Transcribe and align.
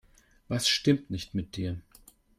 Was 0.47 0.67
stimmt 0.67 1.11
nicht 1.11 1.35
mit 1.35 1.55
dir? 1.57 1.79